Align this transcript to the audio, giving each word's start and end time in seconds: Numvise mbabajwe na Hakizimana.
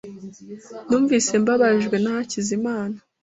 Numvise 0.87 1.33
mbabajwe 1.41 1.95
na 2.03 2.11
Hakizimana. 2.17 2.97